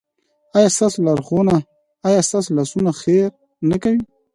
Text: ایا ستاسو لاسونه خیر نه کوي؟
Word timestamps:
ایا 2.07 2.19
ستاسو 2.27 2.49
لاسونه 2.57 2.91
خیر 3.01 3.29
نه 3.69 3.77
کوي؟ 3.83 4.01